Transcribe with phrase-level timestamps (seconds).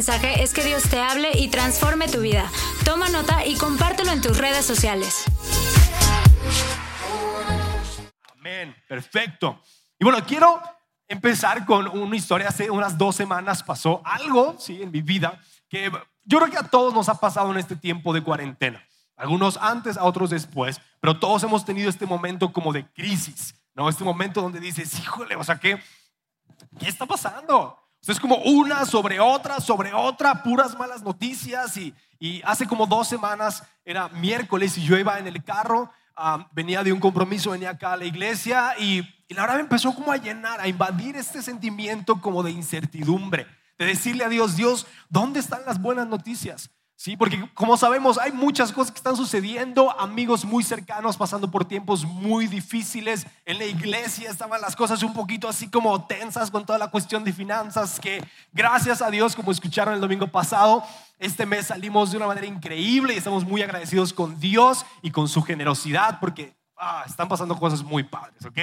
[0.00, 2.50] mensaje es que Dios te hable y transforme tu vida.
[2.86, 5.26] Toma nota y compártelo en tus redes sociales.
[8.32, 9.60] Amén, perfecto.
[9.98, 10.58] Y bueno, quiero
[11.06, 12.48] empezar con una historia.
[12.48, 15.92] Hace unas dos semanas pasó algo, sí, en mi vida, que
[16.24, 18.82] yo creo que a todos nos ha pasado en este tiempo de cuarentena.
[19.16, 23.86] Algunos antes, a otros después, pero todos hemos tenido este momento como de crisis, ¿no?
[23.90, 25.78] Este momento donde dices, híjole, o sea, ¿qué,
[26.78, 27.79] qué está pasando?
[28.06, 31.76] Es como una sobre otra, sobre otra, puras malas noticias.
[31.76, 35.90] Y, y hace como dos semanas, era miércoles, y yo iba en el carro,
[36.52, 39.94] venía de un compromiso, venía acá a la iglesia, y, y la verdad me empezó
[39.94, 43.46] como a llenar, a invadir este sentimiento como de incertidumbre,
[43.78, 46.70] de decirle a Dios, Dios, ¿dónde están las buenas noticias?
[47.00, 51.64] Sí, porque como sabemos, hay muchas cosas que están sucediendo, amigos muy cercanos pasando por
[51.64, 53.26] tiempos muy difíciles.
[53.46, 57.24] En la iglesia estaban las cosas un poquito así como tensas con toda la cuestión
[57.24, 60.84] de finanzas, que gracias a Dios, como escucharon el domingo pasado,
[61.18, 65.26] este mes salimos de una manera increíble y estamos muy agradecidos con Dios y con
[65.26, 68.58] su generosidad, porque ah, están pasando cosas muy padres, ¿ok?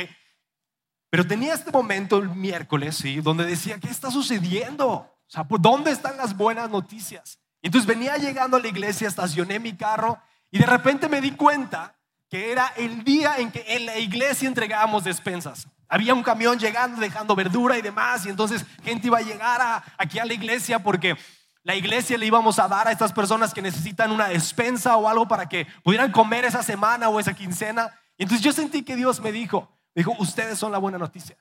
[1.10, 3.20] Pero tenía este momento el miércoles, ¿sí?
[3.20, 4.90] Donde decía, ¿qué está sucediendo?
[4.90, 7.40] O sea, ¿por dónde están las buenas noticias?
[7.68, 10.18] Entonces venía llegando a la iglesia, estacioné mi carro
[10.50, 11.98] y de repente me di cuenta
[12.30, 15.68] que era el día en que en la iglesia entregábamos despensas.
[15.90, 20.18] Había un camión llegando, dejando verdura y demás, y entonces gente iba a llegar aquí
[20.18, 21.18] a la iglesia porque
[21.64, 25.28] la iglesia le íbamos a dar a estas personas que necesitan una despensa o algo
[25.28, 27.92] para que pudieran comer esa semana o esa quincena.
[28.18, 31.36] Y entonces yo sentí que Dios me dijo, me dijo, ustedes son la buena noticia.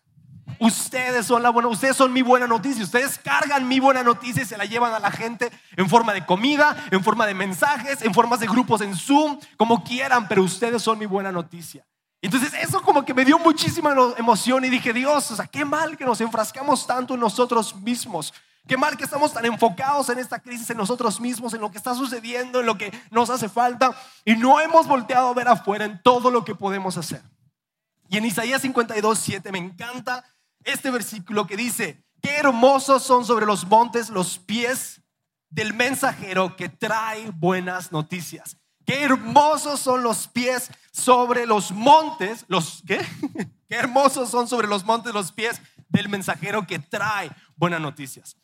[0.58, 2.84] Ustedes son la buena, ustedes son mi buena noticia.
[2.84, 6.24] Ustedes cargan mi buena noticia y se la llevan a la gente en forma de
[6.24, 10.82] comida, en forma de mensajes, en formas de grupos en Zoom, como quieran, pero ustedes
[10.82, 11.86] son mi buena noticia.
[12.22, 15.96] Entonces eso como que me dio muchísima emoción y dije, Dios, o sea, qué mal
[15.96, 18.32] que nos enfrascamos tanto en nosotros mismos.
[18.66, 21.78] Qué mal que estamos tan enfocados en esta crisis, en nosotros mismos, en lo que
[21.78, 25.84] está sucediendo, en lo que nos hace falta y no hemos volteado a ver afuera
[25.84, 27.22] en todo lo que podemos hacer.
[28.08, 30.24] Y en Isaías 52, 7 me encanta
[30.66, 35.00] este versículo que dice, qué hermosos son sobre los montes los pies
[35.48, 38.58] del mensajero que trae buenas noticias.
[38.84, 43.04] Qué hermosos son los pies sobre los montes, los qué?
[43.68, 48.36] Qué hermosos son sobre los montes los pies del mensajero que trae buenas noticias.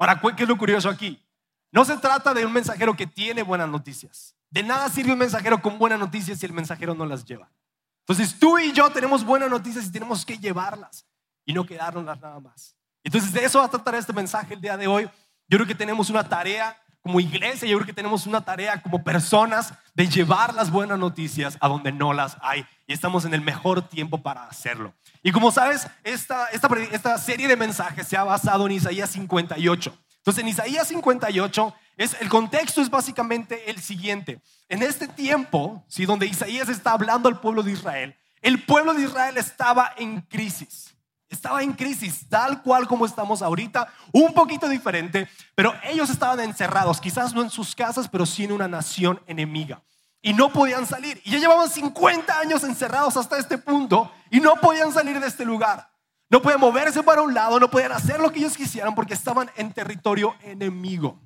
[0.00, 1.24] Ahora, ¿qué es lo curioso aquí?
[1.70, 4.34] No se trata de un mensajero que tiene buenas noticias.
[4.50, 7.52] De nada sirve un mensajero con buenas noticias si el mensajero no las lleva.
[8.00, 11.06] Entonces tú y yo tenemos buenas noticias y tenemos que llevarlas
[11.44, 12.76] y no quedarnos nada más.
[13.02, 15.04] Entonces de eso va a tratar este mensaje el día de hoy.
[15.48, 19.04] Yo creo que tenemos una tarea como iglesia, yo creo que tenemos una tarea como
[19.04, 22.64] personas de llevar las buenas noticias a donde no las hay.
[22.86, 24.94] Y estamos en el mejor tiempo para hacerlo.
[25.22, 29.98] Y como sabes, esta, esta, esta serie de mensajes se ha basado en Isaías 58.
[30.16, 34.40] Entonces en Isaías 58 es, el contexto es básicamente el siguiente.
[34.70, 36.06] En este tiempo, ¿sí?
[36.06, 40.93] donde Isaías está hablando al pueblo de Israel, el pueblo de Israel estaba en crisis.
[41.28, 47.00] Estaba en crisis, tal cual como estamos ahorita, un poquito diferente, pero ellos estaban encerrados,
[47.00, 49.82] quizás no en sus casas, pero sí en una nación enemiga.
[50.22, 51.20] Y no podían salir.
[51.24, 55.44] Y ya llevaban 50 años encerrados hasta este punto y no podían salir de este
[55.44, 55.90] lugar.
[56.30, 59.50] No podían moverse para un lado, no podían hacer lo que ellos quisieran porque estaban
[59.56, 61.20] en territorio enemigo.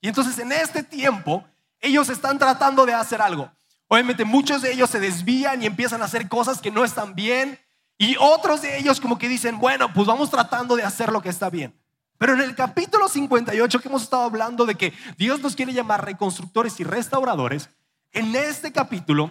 [0.00, 1.44] Y entonces en este tiempo
[1.80, 3.50] ellos están tratando de hacer algo.
[3.86, 7.58] Obviamente muchos de ellos se desvían y empiezan a hacer cosas que no están bien
[8.00, 11.28] y otros de ellos como que dicen, bueno, pues vamos tratando de hacer lo que
[11.28, 11.78] está bien.
[12.16, 16.06] Pero en el capítulo 58 que hemos estado hablando de que Dios nos quiere llamar
[16.06, 17.68] reconstructores y restauradores,
[18.12, 19.30] en este capítulo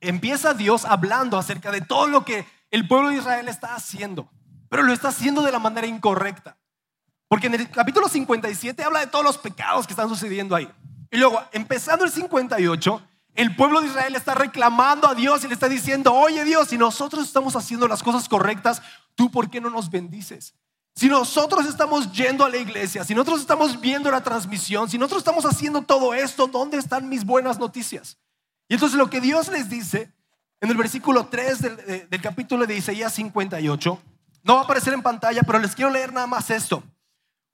[0.00, 4.30] empieza Dios hablando acerca de todo lo que el pueblo de Israel está haciendo,
[4.68, 6.56] pero lo está haciendo de la manera incorrecta.
[7.26, 10.70] Porque en el capítulo 57 habla de todos los pecados que están sucediendo ahí.
[11.10, 13.02] Y luego, empezando el 58,
[13.34, 16.78] el pueblo de Israel está reclamando a Dios y le está diciendo, oye Dios, si
[16.78, 18.80] nosotros estamos haciendo las cosas correctas,
[19.14, 20.54] ¿tú por qué no nos bendices?
[20.94, 25.22] Si nosotros estamos yendo a la iglesia, si nosotros estamos viendo la transmisión, si nosotros
[25.22, 28.16] estamos haciendo todo esto, ¿dónde están mis buenas noticias?
[28.68, 30.12] Y entonces lo que Dios les dice
[30.60, 34.00] en el versículo 3 del, del capítulo de Isaías 58,
[34.44, 36.84] no va a aparecer en pantalla, pero les quiero leer nada más esto.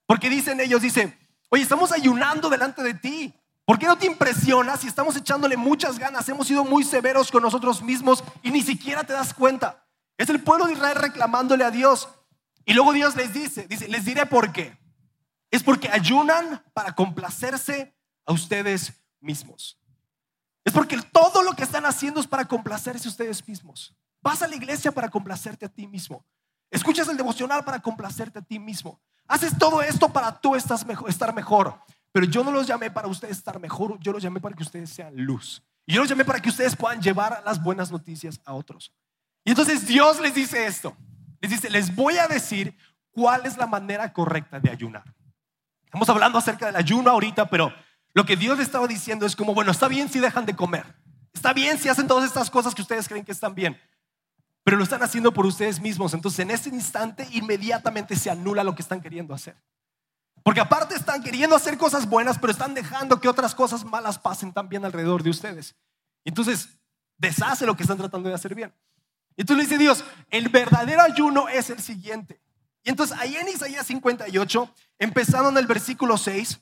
[0.05, 1.17] Porque dicen ellos, dice,
[1.49, 3.33] oye, estamos ayunando delante de ti.
[3.71, 6.27] ¿Por qué no te impresionas si estamos echándole muchas ganas?
[6.27, 9.87] Hemos sido muy severos con nosotros mismos y ni siquiera te das cuenta.
[10.17, 12.09] Es el pueblo de Israel reclamándole a Dios.
[12.65, 14.77] Y luego Dios les dice, dice, les diré por qué.
[15.49, 17.95] Es porque ayunan para complacerse
[18.25, 18.91] a ustedes
[19.21, 19.79] mismos.
[20.65, 23.95] Es porque todo lo que están haciendo es para complacerse a ustedes mismos.
[24.21, 26.25] Vas a la iglesia para complacerte a ti mismo.
[26.69, 28.99] Escuchas el devocional para complacerte a ti mismo.
[29.29, 31.81] Haces todo esto para tú estar mejor.
[32.11, 34.89] Pero yo no los llamé para ustedes estar mejor, yo los llamé para que ustedes
[34.89, 35.63] sean luz.
[35.85, 38.93] Y yo los llamé para que ustedes puedan llevar las buenas noticias a otros.
[39.43, 40.95] Y entonces Dios les dice esto.
[41.39, 42.75] Les dice, les voy a decir
[43.11, 45.03] cuál es la manera correcta de ayunar.
[45.85, 47.73] Estamos hablando acerca del ayuno ahorita, pero
[48.13, 50.85] lo que Dios estaba diciendo es como, bueno, está bien si dejan de comer.
[51.33, 53.79] Está bien si hacen todas estas cosas que ustedes creen que están bien.
[54.63, 56.13] Pero lo están haciendo por ustedes mismos.
[56.13, 59.55] Entonces en ese instante inmediatamente se anula lo que están queriendo hacer.
[60.43, 64.51] Porque aparte están queriendo hacer cosas buenas, pero están dejando que otras cosas malas pasen
[64.51, 65.75] también alrededor de ustedes.
[66.25, 66.69] Entonces
[67.17, 68.73] deshace lo que están tratando de hacer bien.
[69.37, 72.41] Entonces le dice Dios, el verdadero ayuno es el siguiente.
[72.83, 76.59] Y entonces ahí en Isaías 58, empezando en el versículo 6,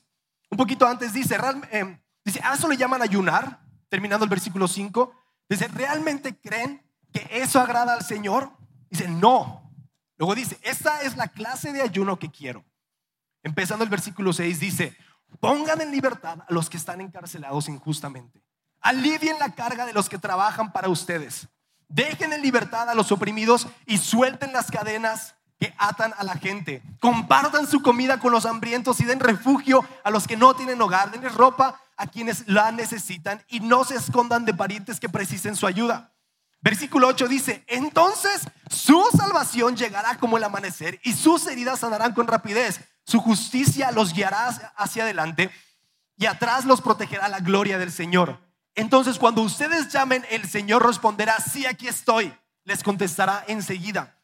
[0.50, 1.38] un poquito antes dice,
[1.70, 3.60] eh, dice, ¿a eso le llaman ayunar?
[3.88, 5.12] Terminando el versículo 5,
[5.48, 6.82] dice, ¿realmente creen
[7.12, 8.52] que eso agrada al Señor?
[8.90, 9.72] Dice, no.
[10.18, 12.64] Luego dice, esta es la clase de ayuno que quiero.
[13.42, 14.96] Empezando el versículo 6 dice,
[15.40, 18.42] pongan en libertad a los que están encarcelados injustamente.
[18.80, 21.48] Alivien la carga de los que trabajan para ustedes.
[21.88, 26.82] Dejen en libertad a los oprimidos y suelten las cadenas que atan a la gente.
[27.00, 31.10] Compartan su comida con los hambrientos y den refugio a los que no tienen hogar.
[31.10, 35.66] Den ropa a quienes la necesitan y no se escondan de parientes que precisen su
[35.66, 36.14] ayuda.
[36.62, 42.26] Versículo 8 dice, entonces su salvación llegará como el amanecer y sus heridas sanarán con
[42.26, 42.80] rapidez.
[43.10, 45.50] Su justicia los guiará hacia adelante
[46.16, 48.38] y atrás los protegerá la gloria del Señor.
[48.76, 52.32] Entonces cuando ustedes llamen, el Señor responderá, sí, aquí estoy.
[52.62, 54.16] Les contestará enseguida.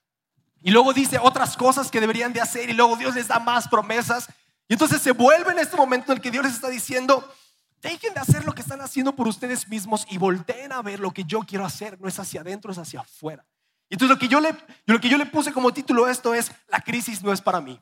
[0.62, 3.66] Y luego dice otras cosas que deberían de hacer y luego Dios les da más
[3.66, 4.28] promesas.
[4.68, 7.28] Y entonces se vuelve en este momento en el que Dios les está diciendo,
[7.82, 11.10] dejen de hacer lo que están haciendo por ustedes mismos y volteen a ver lo
[11.10, 12.00] que yo quiero hacer.
[12.00, 13.44] No es hacia adentro, es hacia afuera.
[13.88, 16.52] Y entonces lo que yo le, lo que yo le puse como título esto es,
[16.68, 17.80] la crisis no es para mí.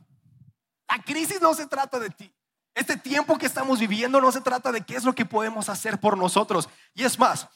[0.94, 2.32] La crisis no se trata de ti.
[2.72, 5.98] Este tiempo que estamos viviendo no se trata de qué es lo que podemos hacer
[5.98, 6.68] por nosotros.
[6.94, 7.48] Y es más,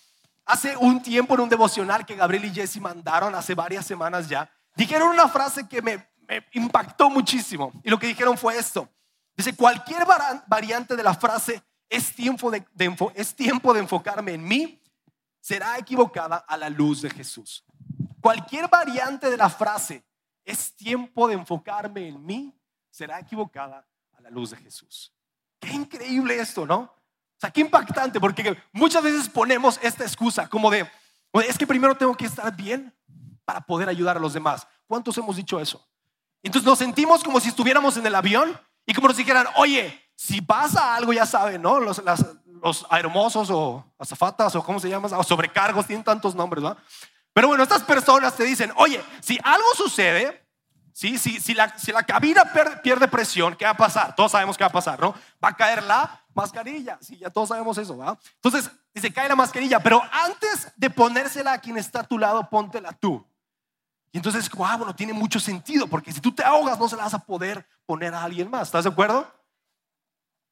[0.44, 4.50] hace un tiempo en un devocional que Gabriel y Jesse mandaron hace varias semanas ya,
[4.74, 6.04] dijeron una frase que me,
[6.50, 7.70] impactó muchísimo.
[7.84, 8.88] Y lo que dijeron fue esto.
[9.36, 10.04] Dice, cualquier
[10.48, 12.66] variante de la frase es tiempo de,
[13.14, 14.82] es tiempo de enfocarme en mí,
[15.40, 17.64] será equivocada a la luz de Jesús.
[18.20, 20.04] Cualquier variante de la frase
[20.44, 22.57] es tiempo de enfocarme en mí,
[22.98, 23.86] será equivocada
[24.16, 25.12] a la luz de Jesús.
[25.60, 26.80] Qué increíble esto, ¿no?
[26.80, 30.84] O sea, qué impactante, porque muchas veces ponemos esta excusa como de,
[31.46, 32.92] es que primero tengo que estar bien
[33.44, 34.66] para poder ayudar a los demás.
[34.88, 35.88] ¿Cuántos hemos dicho eso?
[36.42, 40.40] Entonces nos sentimos como si estuviéramos en el avión y como nos dijeran, oye, si
[40.40, 41.78] pasa algo, ya saben, ¿no?
[41.78, 42.02] Los,
[42.60, 46.76] los hermosos o azafatas o cómo se llama, o sobrecargos, tienen tantos nombres, ¿no?
[47.32, 50.47] Pero bueno, estas personas te dicen, oye, si algo sucede,
[50.98, 51.16] ¿Sí?
[51.16, 52.42] Si, si, la, si la cabina
[52.82, 54.16] pierde, presión, ¿qué va a pasar?
[54.16, 55.14] Todos sabemos qué va a pasar, ¿no?
[55.42, 56.98] Va a caer la mascarilla.
[57.00, 58.18] Sí, ya todos sabemos eso, ¿va?
[58.34, 62.50] Entonces, dice, cae la mascarilla, pero antes de ponérsela a quien está a tu lado,
[62.50, 63.24] póntela tú.
[64.10, 67.04] Y entonces, ah, bueno, tiene mucho sentido, porque si tú te ahogas, no se la
[67.04, 68.66] vas a poder poner a alguien más.
[68.66, 69.32] ¿Estás de acuerdo?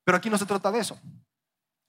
[0.04, 0.96] Pero aquí no se trata de eso.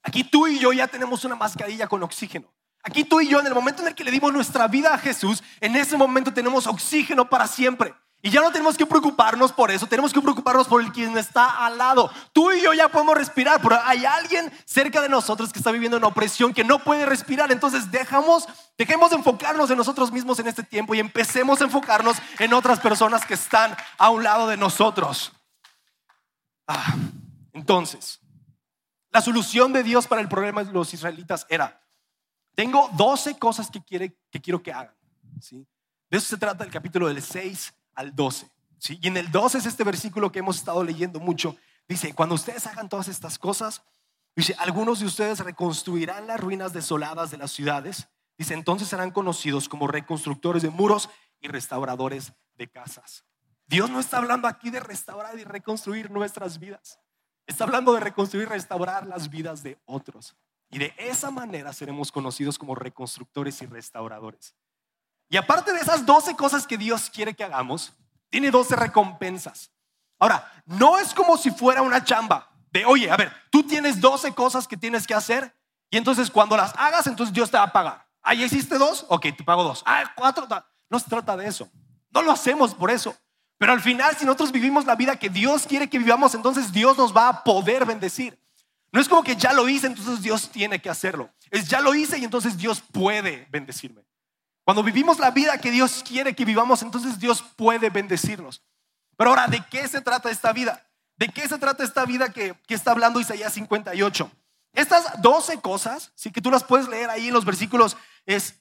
[0.02, 2.52] Aquí tú y yo ya tenemos una mascarilla con oxígeno.
[2.82, 4.98] Aquí tú y yo, en el momento en el que le dimos nuestra vida a
[4.98, 7.94] Jesús, en ese momento tenemos oxígeno para siempre.
[8.20, 11.64] Y ya no tenemos que preocuparnos por eso, tenemos que preocuparnos por el quien está
[11.64, 12.10] al lado.
[12.32, 15.96] Tú y yo ya podemos respirar, pero hay alguien cerca de nosotros que está viviendo
[15.98, 17.52] una opresión que no puede respirar.
[17.52, 22.16] Entonces dejamos, dejemos de enfocarnos en nosotros mismos en este tiempo y empecemos a enfocarnos
[22.40, 25.30] en otras personas que están a un lado de nosotros.
[26.66, 26.96] Ah,
[27.52, 28.20] entonces,
[29.10, 31.80] la solución de Dios para el problema de los israelitas era,
[32.56, 34.94] tengo 12 cosas que, quiere, que quiero que hagan.
[35.40, 35.64] ¿sí?
[36.10, 38.48] De eso se trata el capítulo del 6 al 12.
[38.78, 38.98] ¿sí?
[39.02, 41.56] Y en el 12 es este versículo que hemos estado leyendo mucho.
[41.88, 43.82] Dice, cuando ustedes hagan todas estas cosas,
[44.36, 48.08] dice, algunos de ustedes reconstruirán las ruinas desoladas de las ciudades.
[48.38, 53.24] Dice, entonces serán conocidos como reconstructores de muros y restauradores de casas.
[53.66, 57.00] Dios no está hablando aquí de restaurar y reconstruir nuestras vidas.
[57.46, 60.36] Está hablando de reconstruir y restaurar las vidas de otros.
[60.70, 64.54] Y de esa manera seremos conocidos como reconstructores y restauradores.
[65.28, 67.92] Y aparte de esas 12 cosas que Dios quiere que hagamos,
[68.30, 69.70] tiene 12 recompensas.
[70.18, 74.34] Ahora, no es como si fuera una chamba de, oye, a ver, tú tienes 12
[74.34, 75.54] cosas que tienes que hacer
[75.90, 78.06] y entonces cuando las hagas, entonces Dios te va a pagar.
[78.22, 79.06] Ah, ¿ya hiciste dos?
[79.08, 79.82] Ok, te pago dos.
[79.86, 80.46] Ah, cuatro.
[80.90, 81.68] No se trata de eso.
[82.10, 83.16] No lo hacemos por eso.
[83.58, 86.96] Pero al final, si nosotros vivimos la vida que Dios quiere que vivamos, entonces Dios
[86.96, 88.38] nos va a poder bendecir.
[88.92, 91.30] No es como que ya lo hice, entonces Dios tiene que hacerlo.
[91.50, 94.07] Es ya lo hice y entonces Dios puede bendecirme.
[94.68, 98.62] Cuando vivimos la vida que Dios quiere que vivamos, entonces Dios puede bendecirnos.
[99.16, 100.86] Pero ahora, ¿de qué se trata esta vida?
[101.16, 104.30] ¿De qué se trata esta vida que, que está hablando Isaías 58?
[104.74, 107.96] Estas 12 cosas, sí que tú las puedes leer ahí en los versículos
[108.26, 108.60] es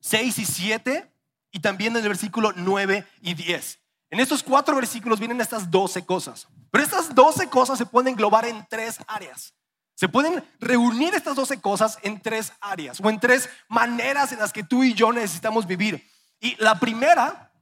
[0.00, 1.14] 6 y 7
[1.52, 3.78] y también en el versículo 9 y 10.
[4.10, 6.48] En estos cuatro versículos vienen estas 12 cosas.
[6.72, 9.54] Pero estas 12 cosas se pueden englobar en tres áreas.
[9.94, 14.52] Se pueden reunir estas 12 cosas en tres áreas o en tres maneras en las
[14.52, 16.08] que tú y yo necesitamos vivir.
[16.40, 17.52] Y la primera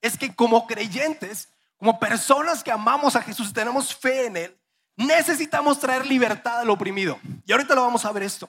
[0.00, 4.58] es que como creyentes, como personas que amamos a Jesús y tenemos fe en Él,
[4.96, 7.18] necesitamos traer libertad al oprimido.
[7.44, 8.48] Y ahorita lo vamos a ver esto.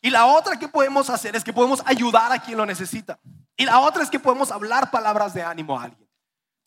[0.00, 3.18] Y la otra que podemos hacer es que podemos ayudar a quien lo necesita.
[3.56, 6.07] Y la otra es que podemos hablar palabras de ánimo a alguien.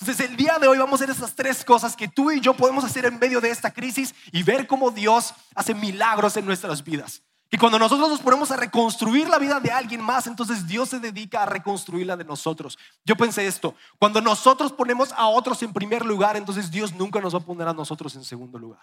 [0.02, 2.56] Entonces el día de hoy vamos a hacer esas tres cosas que tú y yo
[2.56, 6.84] podemos hacer en medio de esta crisis y ver cómo Dios hace milagros en nuestras
[6.84, 7.22] vidas.
[7.52, 11.00] Y cuando nosotros nos ponemos a reconstruir la vida de alguien más, entonces Dios se
[11.00, 12.80] dedica a reconstruir la de nosotros.
[13.06, 17.36] Yo pensé esto, cuando nosotros ponemos a otros en primer lugar, entonces Dios nunca nos
[17.36, 18.82] va a poner a nosotros en segundo lugar.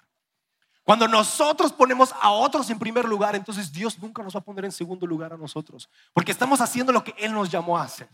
[0.84, 4.66] Cuando nosotros ponemos a otros en primer lugar, entonces Dios nunca nos va a poner
[4.66, 8.08] en segundo lugar a nosotros, porque estamos haciendo lo que Él nos llamó a hacer.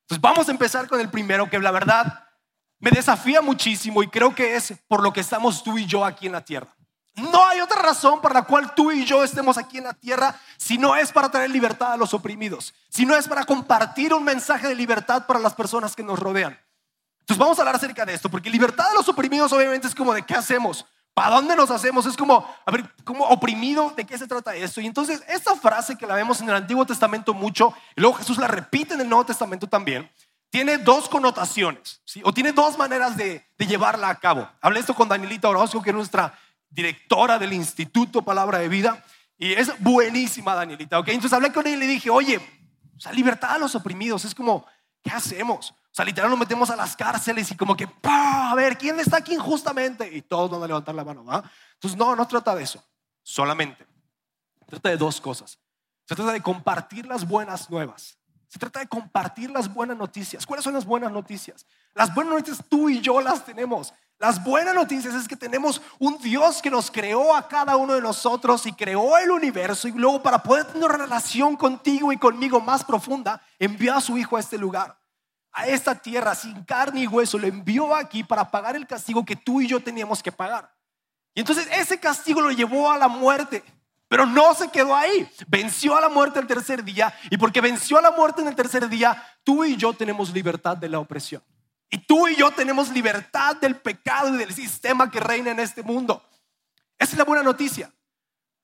[0.00, 2.27] Entonces vamos a empezar con el primero, que la verdad
[2.80, 6.26] me desafía muchísimo y creo que es por lo que estamos tú y yo aquí
[6.26, 6.68] en la tierra.
[7.16, 10.38] No hay otra razón por la cual tú y yo estemos aquí en la tierra
[10.56, 14.22] si no es para traer libertad a los oprimidos, si no es para compartir un
[14.22, 16.56] mensaje de libertad para las personas que nos rodean.
[17.20, 20.14] Entonces vamos a hablar acerca de esto, porque libertad a los oprimidos obviamente es como
[20.14, 20.86] de qué hacemos.
[21.12, 22.06] ¿Para dónde nos hacemos?
[22.06, 24.80] Es como, a ver, como oprimido, ¿de qué se trata esto?
[24.80, 28.38] Y entonces, esta frase que la vemos en el Antiguo Testamento mucho, y luego Jesús
[28.38, 30.08] la repite en el Nuevo Testamento también,
[30.50, 32.20] tiene dos connotaciones, ¿sí?
[32.24, 34.48] o tiene dos maneras de, llevarla a cabo.
[34.60, 36.38] Hablé esto con Danielita Orozco, que es nuestra
[36.70, 39.04] directora del Instituto Palabra de Vida,
[39.36, 41.08] y es buenísima Danielita, ¿ok?
[41.08, 42.40] Entonces hablé con ella y le dije, oye,
[43.06, 44.66] o libertad a los oprimidos, es como,
[45.02, 45.74] ¿qué hacemos?
[45.98, 49.34] sea, literal nos metemos a las cárceles y como que, a ver, ¿quién está aquí
[49.34, 50.08] injustamente?
[50.14, 51.42] Y todos van a levantar la mano, ¿va?
[51.74, 52.84] Entonces, no, no trata de eso,
[53.22, 53.84] solamente.
[54.66, 55.58] Trata de dos cosas.
[56.06, 58.16] Se trata de compartir las buenas nuevas.
[58.48, 60.46] Se trata de compartir las buenas noticias.
[60.46, 61.66] ¿Cuáles son las buenas noticias?
[61.94, 63.92] Las buenas noticias tú y yo las tenemos.
[64.18, 68.00] Las buenas noticias es que tenemos un Dios que nos creó a cada uno de
[68.00, 72.60] nosotros y creó el universo y luego para poder tener una relación contigo y conmigo
[72.60, 74.98] más profunda, envió a su Hijo a este lugar
[75.58, 79.34] a esta tierra sin carne y hueso, lo envió aquí para pagar el castigo que
[79.34, 80.72] tú y yo teníamos que pagar.
[81.34, 83.64] Y entonces ese castigo lo llevó a la muerte.
[84.08, 85.30] Pero no se quedó ahí.
[85.46, 87.14] Venció a la muerte el tercer día.
[87.30, 90.76] Y porque venció a la muerte en el tercer día, tú y yo tenemos libertad
[90.76, 91.42] de la opresión.
[91.90, 95.82] Y tú y yo tenemos libertad del pecado y del sistema que reina en este
[95.82, 96.22] mundo.
[96.98, 97.92] Esa es la buena noticia.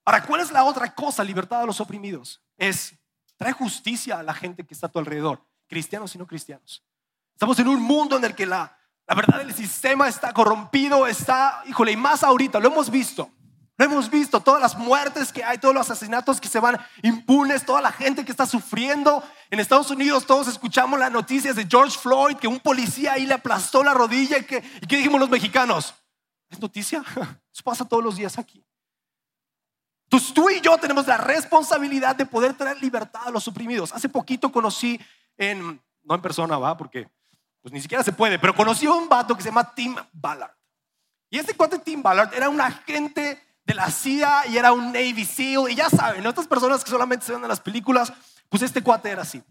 [0.05, 1.23] Ahora, ¿cuál es la otra cosa?
[1.25, 2.43] Libertad a los oprimidos.
[2.57, 2.95] Es
[3.37, 6.85] trae justicia a la gente que está a tu alrededor cristianos y no cristianos.
[7.33, 11.63] Estamos en un mundo en el que la, la verdad el sistema está corrompido, está,
[11.67, 13.31] híjole, y más ahorita, lo hemos visto.
[13.77, 17.67] Lo hemos visto, todas las muertes que hay, todos los asesinatos que se van impunes,
[17.67, 19.23] toda la gente que está sufriendo.
[19.51, 23.35] En Estados Unidos todos escuchamos las noticias de George Floyd, que un policía ahí le
[23.35, 25.93] aplastó la rodilla y que, y que dijimos los mexicanos,
[26.51, 27.03] ¿es noticia?
[27.53, 28.65] Eso pasa todos los días aquí.
[30.05, 33.93] Entonces tú y yo tenemos la responsabilidad de poder traer libertad a los oprimidos.
[33.93, 35.01] Hace poquito conocí
[35.37, 37.09] en, no en persona, va, porque
[37.61, 40.55] pues ni siquiera se puede, pero conocí a un vato que se llama Tim Ballard.
[41.29, 45.25] Y este cuate Tim Ballard era un agente de la CIA y era un Navy
[45.25, 45.71] SEAL.
[45.71, 48.13] Y ya saben, estas personas que solamente se ven en las películas,
[48.49, 49.43] pues este cuate era así.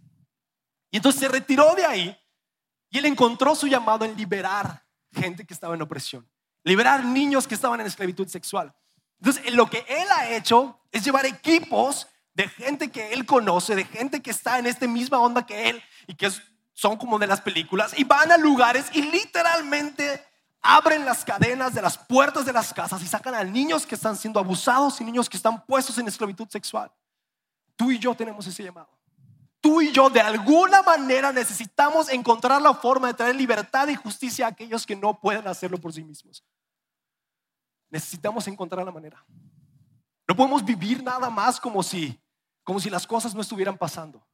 [0.91, 2.17] Y entonces se retiró de ahí
[2.89, 6.29] y él encontró su llamado en liberar gente que estaba en opresión,
[6.63, 8.73] liberar niños que estaban en esclavitud sexual.
[9.19, 13.85] Entonces, lo que él ha hecho es llevar equipos de gente que él conoce, de
[13.85, 16.31] gente que está en esta misma onda que él y que
[16.73, 20.23] son como de las películas y van a lugares y literalmente
[20.63, 24.15] abren las cadenas de las puertas de las casas y sacan a niños que están
[24.15, 26.91] siendo abusados y niños que están puestos en esclavitud sexual.
[27.75, 28.89] Tú y yo tenemos ese llamado.
[29.59, 34.45] Tú y yo de alguna manera necesitamos encontrar la forma de traer libertad y justicia
[34.45, 36.43] a aquellos que no pueden hacerlo por sí mismos.
[37.89, 39.23] Necesitamos encontrar la manera.
[40.27, 42.19] No podemos vivir nada más como si
[42.63, 44.25] como si las cosas no estuvieran pasando.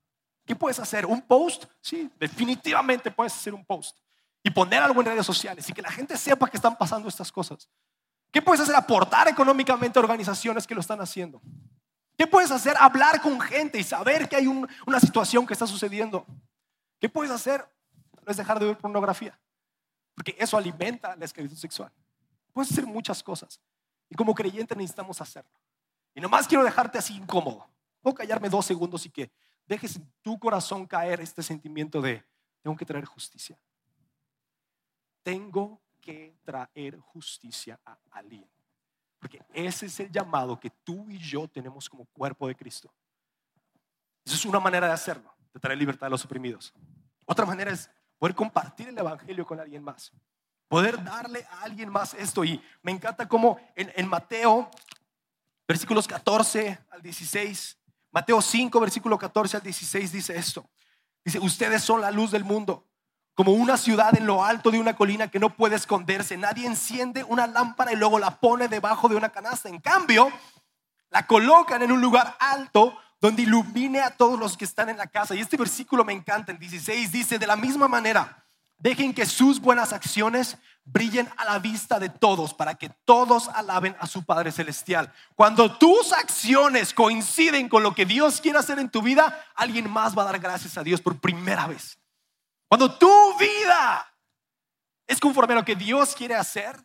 [0.45, 1.05] ¿Qué puedes hacer?
[1.05, 1.65] ¿Un post?
[1.81, 3.97] Sí, definitivamente puedes hacer un post.
[4.43, 7.31] Y poner algo en redes sociales y que la gente sepa que están pasando estas
[7.31, 7.69] cosas.
[8.31, 8.75] ¿Qué puedes hacer?
[8.75, 11.41] Aportar económicamente a organizaciones que lo están haciendo.
[12.17, 12.75] ¿Qué puedes hacer?
[12.79, 16.25] Hablar con gente y saber que hay una situación que está sucediendo.
[16.99, 17.65] ¿Qué puedes hacer?
[18.25, 19.39] No es dejar de ver pornografía.
[20.13, 21.91] Porque eso alimenta la esclavitud sexual.
[22.51, 23.59] Puedes hacer muchas cosas.
[24.09, 25.51] Y como creyente necesitamos hacerlo.
[26.13, 27.67] Y nomás quiero dejarte así incómodo.
[28.01, 29.31] Puedo callarme dos segundos y que
[29.65, 32.25] dejes en tu corazón caer este sentimiento de,
[32.61, 33.57] tengo que traer justicia.
[35.29, 38.49] Tengo que traer justicia a alguien.
[39.19, 42.91] Porque ese es el llamado que tú y yo tenemos como cuerpo de Cristo.
[44.25, 46.73] Esa es una manera de hacerlo, de traer libertad a los oprimidos.
[47.27, 50.11] Otra manera es poder compartir el Evangelio con alguien más.
[50.67, 52.43] Poder darle a alguien más esto.
[52.43, 54.67] Y me encanta cómo en, en Mateo,
[55.67, 57.77] versículos 14 al 16,
[58.09, 60.67] Mateo 5, versículo 14 al 16 dice esto.
[61.23, 62.88] Dice, ustedes son la luz del mundo
[63.39, 66.35] como una ciudad en lo alto de una colina que no puede esconderse.
[66.35, 69.69] Nadie enciende una lámpara y luego la pone debajo de una canasta.
[69.69, 70.29] En cambio,
[71.09, 75.07] la colocan en un lugar alto donde ilumine a todos los que están en la
[75.07, 75.35] casa.
[75.35, 78.45] Y este versículo me encanta, el 16 dice, de la misma manera,
[78.77, 83.95] dejen que sus buenas acciones brillen a la vista de todos para que todos alaben
[84.01, 85.13] a su Padre Celestial.
[85.35, 90.17] Cuando tus acciones coinciden con lo que Dios quiere hacer en tu vida, alguien más
[90.17, 91.99] va a dar gracias a Dios por primera vez.
[92.69, 94.07] Cuando tu vida
[95.07, 96.79] es conforme a lo que Dios quiere hacer,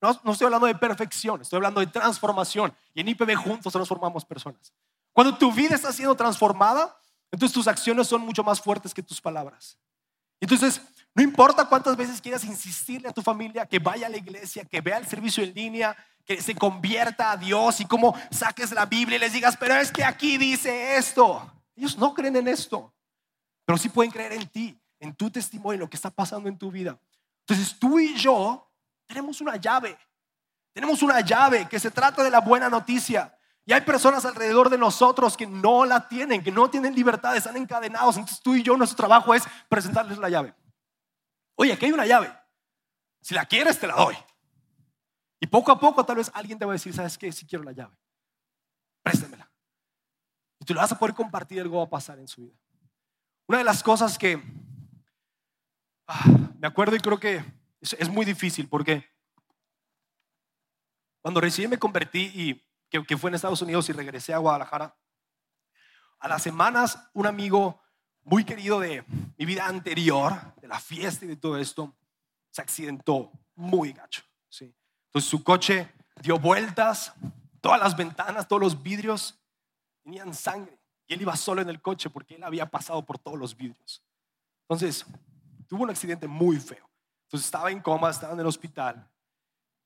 [0.00, 2.74] no, estoy hablando de perfección, estoy hablando de transformación.
[2.94, 4.72] Y en IPB juntos transformamos personas.
[5.12, 6.98] Cuando tu vida está siendo transformada,
[7.30, 9.78] entonces tus acciones son mucho más fuertes que tus palabras.
[10.40, 10.80] Entonces,
[11.14, 14.80] no importa cuántas veces quieras insistirle a tu familia que vaya a la iglesia, que
[14.80, 19.16] vea el servicio en línea, que se convierta a Dios y como saques la Biblia
[19.16, 21.52] y les digas, pero es que aquí dice esto.
[21.74, 22.94] Ellos no creen en esto,
[23.66, 26.70] pero sí pueden creer en ti en tu testimonio, lo que está pasando en tu
[26.70, 26.98] vida.
[27.40, 28.70] Entonces tú y yo
[29.06, 29.96] tenemos una llave.
[30.72, 33.36] Tenemos una llave que se trata de la buena noticia.
[33.64, 37.56] Y hay personas alrededor de nosotros que no la tienen, que no tienen libertad, están
[37.56, 38.16] encadenados.
[38.16, 40.54] Entonces tú y yo, nuestro trabajo es presentarles la llave.
[41.56, 42.32] Oye, aquí hay una llave.
[43.20, 44.16] Si la quieres, te la doy.
[45.40, 47.32] Y poco a poco tal vez alguien te va a decir, ¿sabes qué?
[47.32, 47.96] Si quiero la llave.
[49.02, 49.50] Préstemela.
[50.60, 52.54] Y tú le vas a poder compartir, algo va a pasar en su vida.
[53.48, 54.42] Una de las cosas que
[56.06, 56.24] Ah,
[56.58, 57.44] me acuerdo y creo que
[57.80, 59.04] es, muy difícil porque
[61.20, 64.96] cuando recién me convertí y que, que, fue en Estados Unidos y regresé a Guadalajara,
[66.20, 67.82] a las semanas un amigo
[68.22, 69.04] muy querido de
[69.36, 71.96] mi vida anterior, de la fiesta y de todo esto,
[72.50, 74.22] se accidentó muy gacho.
[74.48, 74.74] ¿sí?
[75.06, 75.92] Entonces su coche
[76.22, 77.12] dio vueltas,
[77.60, 79.38] todas las ventanas, todos los vidrios
[80.02, 83.38] tenían sangre y él iba solo en el coche porque él había pasado por todos
[83.38, 84.02] los vidrios.
[84.62, 85.06] Entonces,
[85.66, 86.88] tuvo un accidente muy feo.
[87.24, 89.10] Entonces estaba en coma, estaba en el hospital.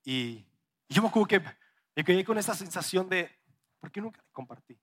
[0.05, 0.47] Y,
[0.89, 1.41] yo me acuerdo que
[1.95, 3.31] me quedé con esa sensación de,
[3.79, 4.79] ¿por qué nunca le compartí?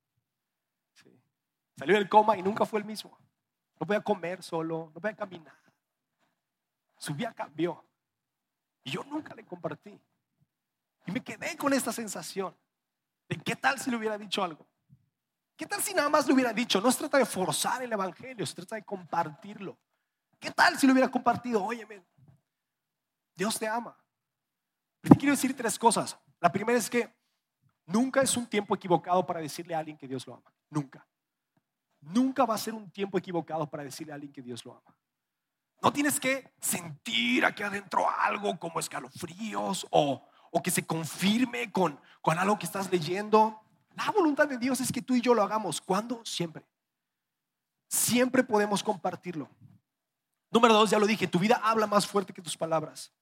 [1.75, 3.17] Salió del coma y nunca fue el mismo.
[3.79, 5.55] No podía comer solo, no podía caminar.
[6.97, 7.85] Su vida cambió.
[8.83, 9.99] Y yo nunca le compartí.
[11.05, 12.55] Y me quedé con esta sensación
[13.29, 14.65] de qué tal si le hubiera dicho algo.
[15.55, 16.79] ¿Qué tal si nada más le hubiera dicho?
[16.81, 19.77] No se trata de forzar el Evangelio, se trata de compartirlo.
[20.39, 21.63] ¿Qué tal si lo hubiera compartido?
[21.63, 22.03] Óyeme,
[23.35, 23.97] Dios te ama.
[25.01, 26.17] Te quiero decir tres cosas.
[26.39, 27.13] La primera es que
[27.85, 30.53] nunca es un tiempo equivocado para decirle a alguien que Dios lo ama.
[30.69, 31.07] Nunca.
[32.01, 34.95] Nunca va a ser un tiempo equivocado para decirle a alguien que Dios lo ama.
[35.81, 41.99] No tienes que sentir aquí adentro algo como escalofríos o, o que se confirme con,
[42.21, 43.61] con algo que estás leyendo.
[43.95, 45.81] La voluntad de Dios es que tú y yo lo hagamos.
[45.81, 46.23] ¿Cuándo?
[46.25, 46.65] Siempre.
[47.87, 49.49] Siempre podemos compartirlo.
[50.57, 53.13] Número dos, ya lo dije, tu vida habla más fuerte que tus palabras.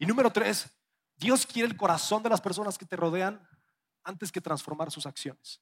[0.00, 0.68] Y número tres,
[1.16, 3.40] Dios quiere el corazón de las personas que te rodean
[4.02, 5.60] antes que transformar sus acciones.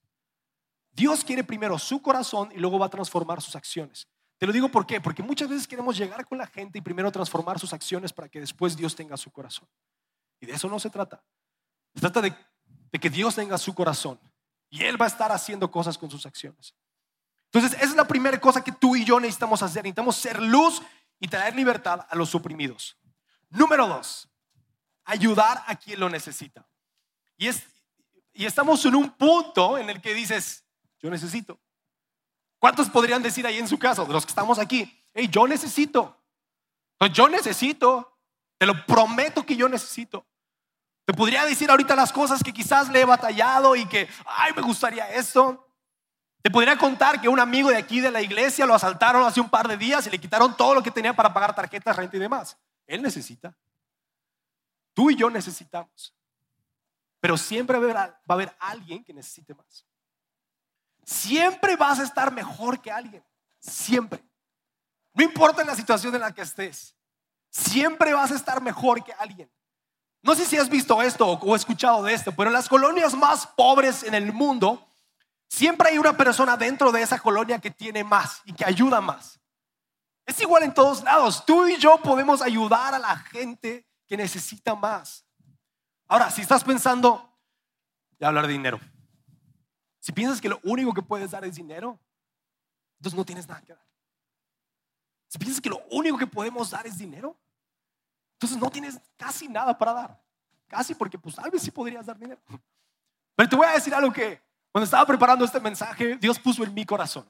[0.91, 4.09] Dios quiere primero su corazón y luego va a transformar sus acciones.
[4.39, 7.13] Te lo digo por qué, porque muchas veces queremos llegar con la gente y primero
[7.13, 9.69] transformar sus acciones para que después Dios tenga su corazón.
[10.41, 11.23] Y de eso no se trata.
[11.93, 12.35] Se trata de,
[12.91, 14.19] de que Dios tenga su corazón
[14.71, 16.75] y Él va a estar haciendo cosas con sus acciones.
[17.53, 19.83] Entonces, esa es la primera cosa que tú y yo necesitamos hacer.
[19.83, 20.81] Necesitamos ser luz
[21.21, 22.99] y traer libertad a los oprimidos.
[23.51, 24.29] Número dos,
[25.05, 26.67] ayudar a quien lo necesita.
[27.37, 27.63] Y, es,
[28.33, 30.65] y estamos en un punto en el que dices,
[30.99, 31.61] yo necesito.
[32.59, 36.17] ¿Cuántos podrían decir ahí en su caso, de los que estamos aquí, hey, yo necesito?
[36.99, 38.19] Pues yo necesito,
[38.59, 40.27] te lo prometo que yo necesito.
[41.07, 44.63] Te podría decir ahorita las cosas que quizás le he batallado y que, ay, me
[44.63, 45.70] gustaría esto.
[46.43, 49.51] Te podría contar que un amigo de aquí de la iglesia lo asaltaron hace un
[49.51, 52.21] par de días y le quitaron todo lo que tenía para pagar tarjetas, renta y
[52.21, 52.57] demás.
[52.87, 53.55] Él necesita.
[54.95, 56.15] Tú y yo necesitamos.
[57.21, 59.85] Pero siempre va a haber alguien que necesite más.
[61.05, 63.23] Siempre vas a estar mejor que alguien.
[63.59, 64.25] Siempre.
[65.13, 66.97] No importa la situación en la que estés.
[67.51, 69.51] Siempre vas a estar mejor que alguien.
[70.23, 73.47] No sé si has visto esto o escuchado de esto, pero en las colonias más
[73.47, 74.90] pobres en el mundo,
[75.51, 79.39] siempre hay una persona dentro de esa colonia que tiene más y que ayuda más.
[80.25, 81.45] Es igual en todos lados.
[81.45, 85.27] Tú y yo podemos ayudar a la gente que necesita más.
[86.07, 87.37] Ahora, si estás pensando,
[88.19, 88.81] de hablar de dinero,
[89.99, 91.99] si piensas que lo único que puedes dar es dinero,
[92.99, 93.87] entonces no tienes nada que dar.
[95.27, 97.37] Si piensas que lo único que podemos dar es dinero,
[98.35, 100.23] entonces no tienes casi nada para dar.
[100.69, 102.41] Casi porque pues tal vez sí podrías dar dinero.
[103.35, 104.41] Pero te voy a decir algo que
[104.73, 107.29] cuando estaba preparando este mensaje, Dios puso en mi corazón.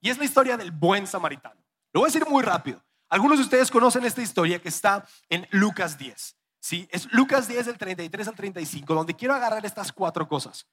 [0.00, 1.60] Y es la historia del buen samaritano.
[1.92, 2.82] Lo voy a decir muy rápido.
[3.08, 6.36] Algunos de ustedes conocen esta historia que está en Lucas 10.
[6.60, 6.88] ¿sí?
[6.90, 10.66] Es Lucas 10 del 33 al 35, donde quiero agarrar estas cuatro cosas.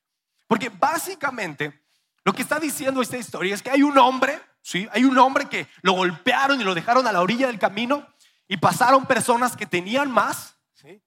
[0.47, 1.81] Porque básicamente
[2.23, 4.87] lo que está diciendo esta historia es que hay un hombre, ¿sí?
[4.91, 8.07] Hay un hombre que lo golpearon y lo dejaron a la orilla del camino
[8.47, 11.01] y pasaron personas que tenían más, ¿sí?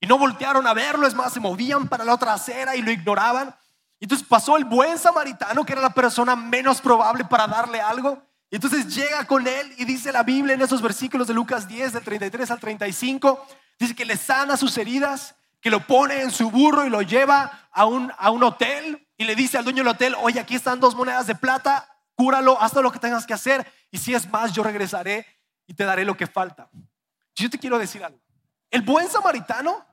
[0.00, 2.90] Y no voltearon a verlo, es más, se movían para la otra acera y lo
[2.90, 3.54] ignoraban.
[4.00, 8.22] Y entonces pasó el buen samaritano, que era la persona menos probable para darle algo.
[8.50, 11.92] Y entonces llega con él y dice la Biblia en esos versículos de Lucas 10,
[11.92, 13.46] del 33 al 35,
[13.78, 17.68] dice que le sana sus heridas, que lo pone en su burro y lo lleva
[17.72, 20.80] a un, a un hotel y le dice al dueño del hotel, oye, aquí están
[20.80, 24.52] dos monedas de plata, cúralo, haz lo que tengas que hacer y si es más,
[24.52, 25.26] yo regresaré
[25.66, 26.70] y te daré lo que falta.
[27.34, 28.20] Yo te quiero decir algo.
[28.70, 29.84] El buen samaritano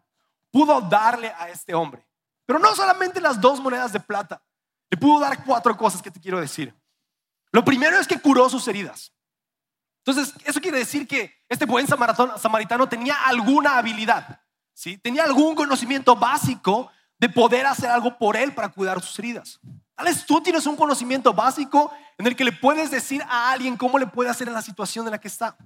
[0.51, 2.04] pudo darle a este hombre,
[2.45, 4.41] pero no solamente las dos monedas de plata,
[4.89, 6.73] le pudo dar cuatro cosas que te quiero decir.
[7.51, 9.11] Lo primero es que curó sus heridas.
[10.05, 14.39] Entonces, eso quiere decir que este buen samaritano tenía alguna habilidad,
[14.73, 14.97] ¿sí?
[14.97, 19.59] tenía algún conocimiento básico de poder hacer algo por él para cuidar sus heridas.
[19.95, 23.77] Tal vez tú tienes un conocimiento básico en el que le puedes decir a alguien
[23.77, 25.57] cómo le puede hacer en la situación en la que está.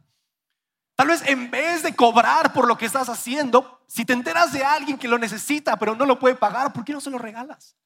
[0.99, 4.65] Tal vez en vez de cobrar por lo que estás haciendo, si te enteras de
[4.65, 7.77] alguien que lo necesita pero no lo puede pagar, ¿por qué no se lo regalas?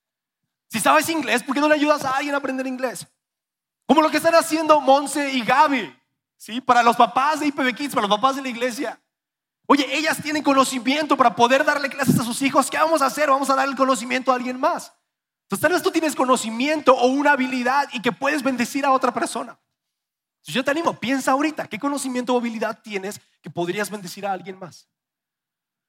[0.67, 3.05] Si sabes inglés, ¿por qué no le ayudas a alguien a aprender inglés?
[3.85, 5.95] Como lo que están haciendo Monse y Gaby,
[6.37, 6.59] ¿sí?
[6.59, 8.99] Para los papás de IPB Kids, para los papás de la iglesia.
[9.67, 12.71] Oye, ellas tienen conocimiento para poder darle clases a sus hijos.
[12.71, 13.29] ¿Qué vamos a hacer?
[13.29, 14.91] Vamos a dar el conocimiento a alguien más.
[15.43, 19.13] Entonces, tal vez tú tienes conocimiento o una habilidad y que puedes bendecir a otra
[19.13, 19.59] persona.
[20.51, 24.59] Yo te animo, piensa ahorita, ¿qué conocimiento o habilidad tienes que podrías bendecir a alguien
[24.59, 24.87] más?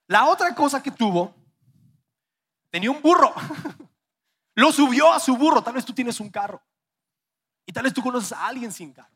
[0.07, 1.35] La otra cosa que tuvo,
[2.71, 3.33] tenía un burro.
[4.55, 5.63] Lo subió a su burro.
[5.63, 6.63] Tal vez tú tienes un carro.
[7.67, 9.15] Y tal vez tú conoces a alguien sin carro.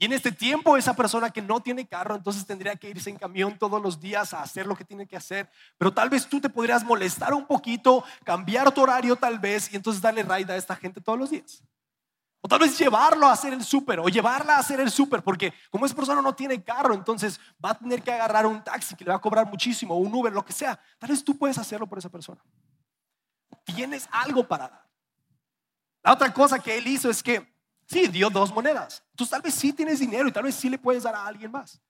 [0.00, 3.16] Y en este tiempo esa persona que no tiene carro, entonces tendría que irse en
[3.16, 5.50] camión todos los días a hacer lo que tiene que hacer.
[5.76, 9.76] Pero tal vez tú te podrías molestar un poquito, cambiar tu horario tal vez y
[9.76, 11.64] entonces darle raid a esta gente todos los días.
[12.40, 15.52] O tal vez llevarlo a hacer el súper o llevarla a hacer el súper, porque
[15.70, 19.04] como esa persona no tiene carro, entonces va a tener que agarrar un taxi que
[19.04, 20.78] le va a cobrar muchísimo, o un Uber, lo que sea.
[20.98, 22.40] Tal vez tú puedes hacerlo por esa persona.
[23.64, 24.88] Tienes algo para dar.
[26.02, 29.02] La otra cosa que él hizo es que Sí, dio dos monedas.
[29.16, 31.50] Tú tal vez sí tienes dinero y tal vez sí le puedes dar a alguien
[31.50, 31.80] más.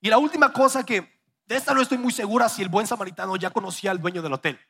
[0.00, 3.34] Y la última cosa que, de esta no estoy muy segura si el buen samaritano
[3.36, 4.60] ya conocía al dueño del hotel.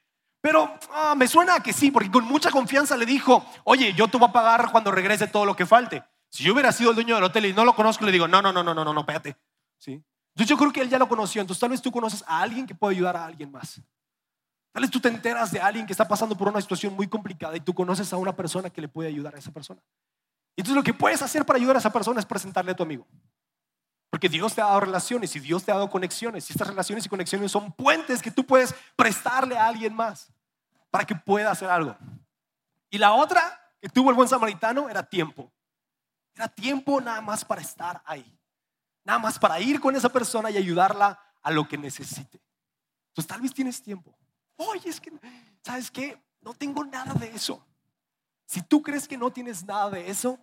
[0.42, 4.18] Pero ah, me suena que sí, porque con mucha confianza le dijo, oye, yo te
[4.18, 6.02] voy a pagar cuando regrese todo lo que falte.
[6.28, 8.42] Si yo hubiera sido el dueño del hotel y no lo conozco, le digo, no,
[8.42, 9.36] no, no, no, no, no, no, espérate.
[9.78, 10.02] ¿Sí?
[10.34, 11.40] Entonces yo creo que él ya lo conoció.
[11.40, 13.80] Entonces tal vez tú conoces a alguien que puede ayudar a alguien más.
[14.72, 17.56] Tal vez tú te enteras de alguien que está pasando por una situación muy complicada
[17.56, 19.80] y tú conoces a una persona que le puede ayudar a esa persona.
[20.56, 23.06] Entonces lo que puedes hacer para ayudar a esa persona es presentarle a tu amigo.
[24.10, 26.50] Porque Dios te ha dado relaciones y Dios te ha dado conexiones.
[26.50, 30.31] Y estas relaciones y conexiones son puentes que tú puedes prestarle a alguien más
[30.92, 31.96] para que pueda hacer algo.
[32.90, 35.50] Y la otra que tuvo el buen samaritano era tiempo.
[36.34, 38.38] Era tiempo nada más para estar ahí.
[39.02, 42.42] Nada más para ir con esa persona y ayudarla a lo que necesite.
[43.08, 44.14] Entonces tal vez tienes tiempo.
[44.56, 45.10] Oye, es que,
[45.64, 46.22] ¿sabes qué?
[46.42, 47.66] No tengo nada de eso.
[48.44, 50.38] Si tú crees que no tienes nada de eso,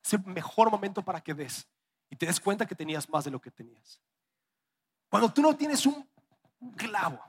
[0.00, 1.66] es el mejor momento para que des
[2.08, 4.00] y te des cuenta que tenías más de lo que tenías.
[5.10, 6.08] Cuando tú no tienes un
[6.76, 7.20] clavo,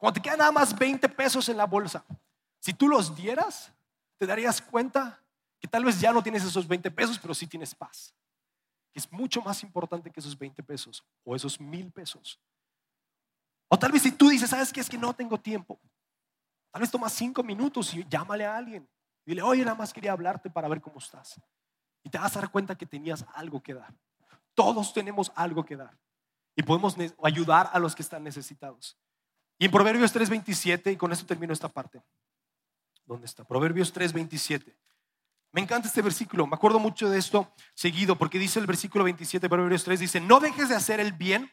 [0.00, 2.02] cuando te quedan nada más 20 pesos en la bolsa,
[2.58, 3.70] si tú los dieras,
[4.16, 5.22] te darías cuenta
[5.58, 8.14] que tal vez ya no tienes esos 20 pesos, pero sí tienes paz.
[8.94, 12.40] es mucho más importante que esos 20 pesos o esos mil pesos.
[13.68, 14.80] O tal vez si tú dices, ¿sabes qué?
[14.80, 15.78] Es que no tengo tiempo.
[16.70, 18.88] Tal vez tomas cinco minutos y llámale a alguien.
[19.26, 21.38] Dile, oye, nada más quería hablarte para ver cómo estás.
[22.02, 23.94] Y te vas a dar cuenta que tenías algo que dar.
[24.54, 25.96] Todos tenemos algo que dar.
[26.56, 28.96] Y podemos ayudar a los que están necesitados.
[29.60, 32.02] Y en Proverbios 3:27, y con esto termino esta parte.
[33.04, 33.44] ¿Dónde está?
[33.44, 34.74] Proverbios 3:27.
[35.52, 39.50] Me encanta este versículo, me acuerdo mucho de esto seguido, porque dice el versículo 27
[39.50, 41.52] Proverbios 3, dice, no dejes de hacer el bien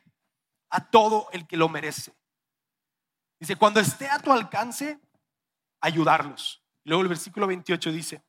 [0.69, 2.15] a todo el que lo merece.
[3.39, 5.01] Dice, cuando esté a tu alcance,
[5.81, 6.63] ayudarlos.
[6.85, 8.23] Luego el versículo 28 dice,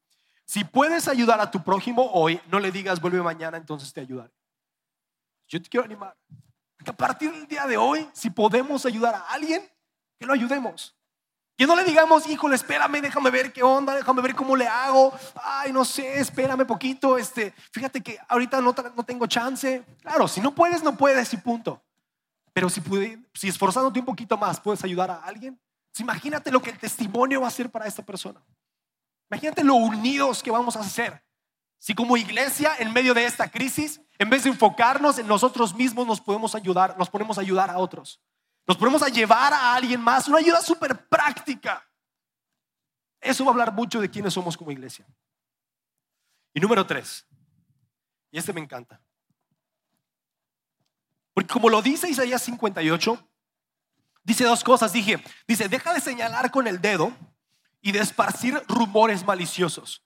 [0.44, 4.34] si puedes ayudar a tu prójimo hoy, no le digas vuelve mañana, entonces te ayudaré.
[5.46, 6.16] Yo te quiero animar.
[6.88, 9.62] A partir del día de hoy, si podemos ayudar a alguien,
[10.18, 10.96] que lo ayudemos.
[11.56, 15.12] Que no le digamos, híjole, espérame, déjame ver qué onda, déjame ver cómo le hago.
[15.42, 17.18] Ay, no sé, espérame poquito.
[17.18, 19.84] Este, fíjate que ahorita no, no tengo chance.
[20.00, 21.82] Claro, si no puedes, no puedes y punto.
[22.52, 22.80] Pero si,
[23.34, 27.40] si esforzándote un poquito más puedes ayudar a alguien, pues imagínate lo que el testimonio
[27.40, 28.40] va a ser para esta persona.
[29.30, 31.22] Imagínate lo unidos que vamos a hacer.
[31.78, 36.06] Si como iglesia, en medio de esta crisis, en vez de enfocarnos en nosotros mismos,
[36.06, 38.20] nos podemos ayudar, nos ponemos a ayudar a otros.
[38.66, 41.86] Nos ponemos a llevar a alguien más, una ayuda súper práctica.
[43.20, 45.06] Eso va a hablar mucho de quiénes somos como iglesia.
[46.52, 47.26] Y número tres,
[48.30, 49.00] y este me encanta.
[51.32, 53.28] Porque como lo dice Isaías 58,
[54.28, 57.16] Dice dos cosas, dije, dice, deja de señalar con el dedo
[57.80, 60.04] y de esparcir rumores maliciosos.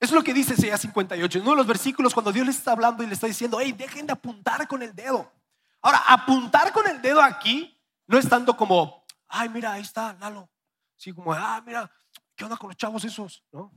[0.00, 1.38] Es lo que dice Isaías 58.
[1.38, 3.72] En uno de los versículos, cuando Dios le está hablando y le está diciendo, hey,
[3.72, 5.32] dejen de apuntar con el dedo.
[5.82, 10.48] Ahora, apuntar con el dedo aquí no es tanto como, ay, mira, ahí está Lalo.
[10.96, 11.90] Sí, como, ah, mira,
[12.34, 13.44] ¿qué onda con los chavos esos?
[13.52, 13.72] ¿No?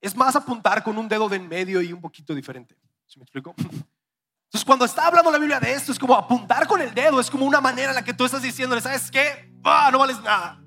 [0.00, 2.76] Es más apuntar con un dedo de en medio y un poquito diferente.
[3.06, 3.54] ¿Se me explico?
[3.58, 7.30] Entonces, cuando está hablando la Biblia de esto, es como apuntar con el dedo, es
[7.30, 9.52] como una manera en la que tú estás diciéndole, ¿sabes qué?
[9.64, 10.62] Ah, no vales nada.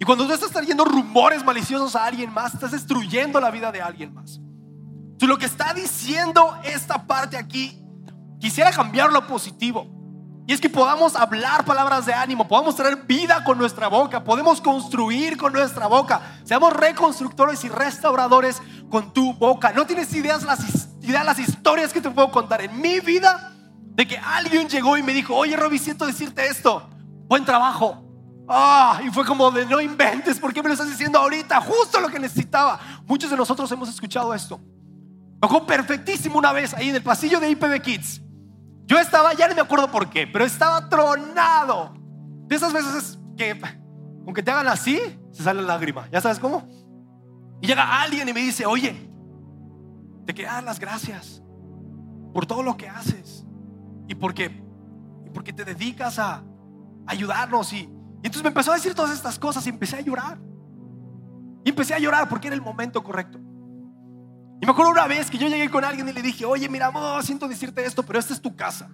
[0.00, 3.82] Y cuando tú estás trayendo rumores maliciosos a alguien más, estás destruyendo la vida de
[3.82, 4.40] alguien más.
[4.40, 7.78] Entonces, lo que está diciendo esta parte aquí,
[8.40, 9.86] quisiera cambiarlo a positivo.
[10.46, 14.62] Y es que podamos hablar palabras de ánimo, podamos traer vida con nuestra boca, podemos
[14.62, 16.40] construir con nuestra boca.
[16.44, 19.74] Seamos reconstructores y restauradores con tu boca.
[19.74, 24.08] No tienes ideas las ideas, las historias que te puedo contar en mi vida de
[24.08, 26.88] que alguien llegó y me dijo, oye Roby, siento decirte esto,
[27.28, 28.09] buen trabajo.
[28.52, 31.60] Ah, y fue como de no inventes, ¿por qué me lo estás diciendo ahorita?
[31.60, 32.80] Justo lo que necesitaba.
[33.06, 34.60] Muchos de nosotros hemos escuchado esto.
[35.40, 38.20] Tocó perfectísimo una vez ahí en el pasillo de IPB Kids.
[38.86, 41.94] Yo estaba, ya no me acuerdo por qué, pero estaba tronado.
[42.48, 43.56] De esas veces que,
[44.26, 46.08] aunque te hagan así, se sale la lágrima.
[46.10, 46.68] ¿Ya sabes cómo?
[47.62, 49.08] Y llega alguien y me dice, oye,
[50.26, 51.40] te quiero dar las gracias
[52.34, 53.46] por todo lo que haces
[54.08, 54.60] y porque,
[55.24, 56.42] y porque te dedicas a
[57.06, 57.72] ayudarnos.
[57.72, 60.38] Y, y entonces me empezó a decir todas estas cosas y empecé a llorar.
[61.64, 63.38] Y empecé a llorar porque era el momento correcto.
[64.60, 66.92] Y me acuerdo una vez que yo llegué con alguien y le dije, oye, mira,
[67.22, 68.90] siento decirte esto, pero esta es tu casa.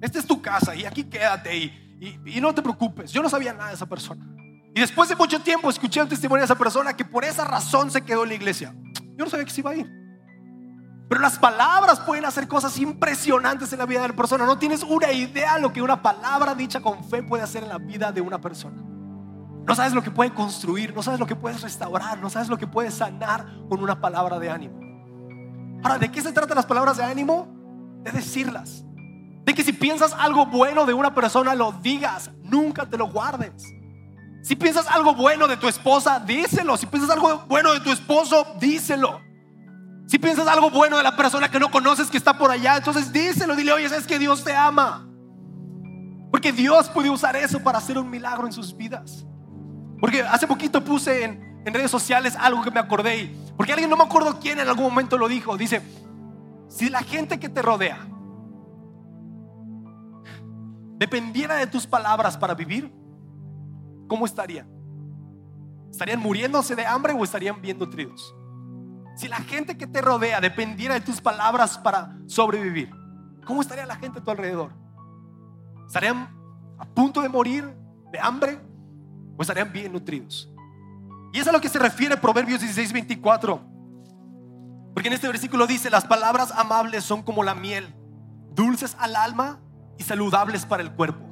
[0.00, 3.12] Esta es tu casa y aquí quédate y, y, no te preocupes.
[3.12, 4.26] Yo no sabía nada de esa persona.
[4.74, 7.90] Y después de mucho tiempo escuché un testimonio de esa persona que por esa razón
[7.90, 8.74] se quedó en la iglesia.
[9.16, 10.05] Yo no sabía que se iba a ir.
[11.08, 14.44] Pero las palabras pueden hacer cosas impresionantes en la vida de la persona.
[14.44, 17.78] No tienes una idea lo que una palabra dicha con fe puede hacer en la
[17.78, 18.82] vida de una persona.
[19.66, 22.56] No sabes lo que puede construir, no sabes lo que puedes restaurar, no sabes lo
[22.56, 24.80] que puedes sanar con una palabra de ánimo.
[25.82, 27.48] Ahora, ¿de qué se tratan las palabras de ánimo?
[28.02, 28.84] De decirlas.
[29.44, 33.62] De que si piensas algo bueno de una persona, lo digas, nunca te lo guardes.
[34.42, 36.76] Si piensas algo bueno de tu esposa, díselo.
[36.76, 39.25] Si piensas algo bueno de tu esposo, díselo.
[40.06, 43.12] Si piensas algo bueno de la persona que no conoces que está por allá, entonces
[43.12, 45.08] díselo, dile, oye, sabes que Dios te ama.
[46.30, 49.26] Porque Dios puede usar eso para hacer un milagro en sus vidas.
[50.00, 53.34] Porque hace poquito puse en, en redes sociales algo que me acordé.
[53.56, 55.82] Porque alguien, no me acuerdo quién en algún momento lo dijo, dice,
[56.68, 58.06] si la gente que te rodea
[60.98, 62.92] dependiera de tus palabras para vivir,
[64.06, 64.68] ¿cómo estarían?
[65.90, 68.34] ¿Estarían muriéndose de hambre o estarían bien nutridos?
[69.16, 72.90] Si la gente que te rodea dependiera de tus palabras para sobrevivir,
[73.46, 74.72] ¿cómo estaría la gente a tu alrededor?
[75.86, 76.28] ¿Estarían
[76.78, 77.64] a punto de morir
[78.12, 78.60] de hambre
[79.38, 80.50] o estarían bien nutridos?
[81.32, 83.58] Y es a lo que se refiere Proverbios 16, 24.
[84.92, 87.94] Porque en este versículo dice, las palabras amables son como la miel,
[88.52, 89.60] dulces al alma
[89.98, 91.24] y saludables para el cuerpo.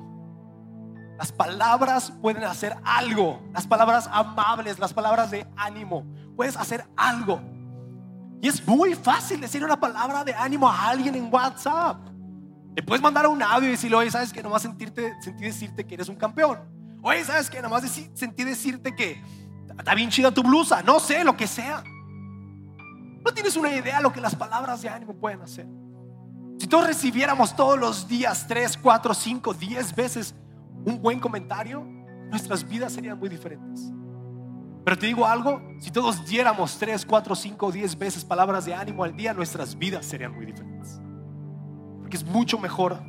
[1.18, 7.40] Las palabras pueden hacer algo, las palabras amables, las palabras de ánimo, puedes hacer algo.
[8.44, 11.96] Y es muy fácil decir una palabra de ánimo a alguien en WhatsApp.
[12.76, 15.94] Le puedes mandar un audio y decirle, oye, ¿sabes que Nomás sentirte, sentir decirte que
[15.94, 16.58] eres un campeón.
[17.00, 19.18] Oye, ¿sabes que Nomás sentí decirte que
[19.78, 21.82] Está bien chida tu blusa, no sé, lo que sea.
[23.24, 25.66] No tienes una idea de lo que las palabras de ánimo pueden hacer.
[26.58, 30.34] Si todos recibiéramos todos los días 3, 4, 5, 10 veces
[30.84, 31.82] un buen comentario,
[32.28, 33.90] nuestras vidas serían muy diferentes.
[34.84, 39.02] Pero te digo algo, si todos diéramos 3, 4, 5, 10 veces palabras de ánimo
[39.02, 41.00] al día, nuestras vidas serían muy diferentes.
[42.00, 43.02] Porque es mucho mejor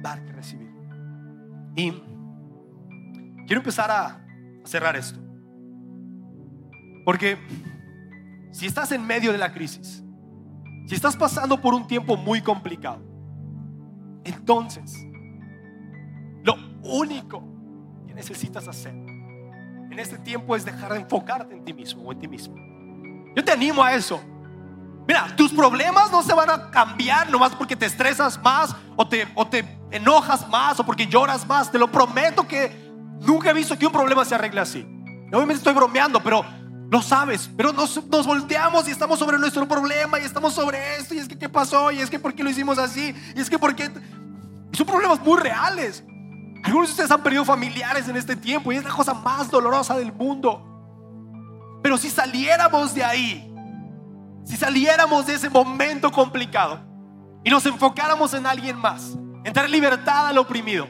[0.00, 0.72] dar que recibir.
[1.76, 1.90] Y
[3.46, 4.24] quiero empezar a
[4.64, 5.20] cerrar esto.
[7.04, 7.36] Porque
[8.50, 10.02] si estás en medio de la crisis,
[10.86, 13.02] si estás pasando por un tiempo muy complicado,
[14.24, 15.06] entonces
[16.42, 17.42] lo único
[18.06, 18.94] que necesitas hacer
[19.94, 22.54] en este tiempo es dejar de enfocarte en ti mismo o en ti mismo.
[23.34, 24.20] Yo te animo a eso.
[25.06, 29.28] Mira, tus problemas no se van a cambiar nomás porque te estresas más o te,
[29.34, 31.70] o te enojas más o porque lloras más.
[31.70, 32.72] Te lo prometo que
[33.20, 34.86] nunca he visto que un problema se arregle así.
[35.28, 36.44] Obviamente estoy bromeando, pero
[36.90, 37.48] lo sabes.
[37.56, 41.14] Pero nos, nos volteamos y estamos sobre nuestro problema y estamos sobre esto.
[41.14, 43.48] Y es que qué pasó, y es que por qué lo hicimos así, y es
[43.48, 43.90] que por qué.
[44.72, 46.02] Y son problemas muy reales.
[46.64, 49.96] Algunos de ustedes han perdido familiares en este tiempo y es la cosa más dolorosa
[49.98, 51.78] del mundo.
[51.82, 53.54] Pero si saliéramos de ahí,
[54.44, 56.80] si saliéramos de ese momento complicado
[57.44, 60.88] y nos enfocáramos en alguien más, en dar libertad al oprimido,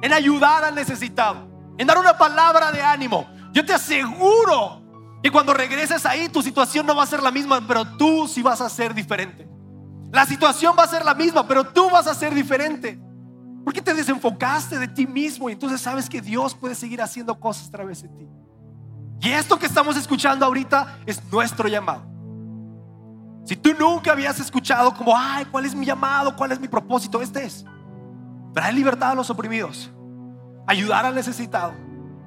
[0.00, 4.82] en ayudar al necesitado, en dar una palabra de ánimo, yo te aseguro
[5.22, 8.40] que cuando regreses ahí tu situación no va a ser la misma, pero tú sí
[8.40, 9.46] vas a ser diferente.
[10.10, 12.98] La situación va a ser la misma, pero tú vas a ser diferente.
[13.66, 17.66] Porque te desenfocaste de ti mismo y entonces sabes que Dios puede seguir haciendo cosas
[17.66, 18.28] a través de ti.
[19.22, 22.06] Y esto que estamos escuchando ahorita es nuestro llamado.
[23.44, 26.36] Si tú nunca habías escuchado como, ay, ¿cuál es mi llamado?
[26.36, 27.20] ¿Cuál es mi propósito?
[27.20, 27.64] Este es
[28.54, 29.90] traer libertad a los oprimidos,
[30.68, 31.74] ayudar al necesitado